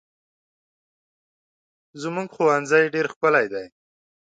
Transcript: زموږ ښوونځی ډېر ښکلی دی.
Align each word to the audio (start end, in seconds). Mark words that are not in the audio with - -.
زموږ 2.01 2.27
ښوونځی 2.35 2.83
ډېر 2.93 3.05
ښکلی 3.13 3.45
دی. 3.53 3.65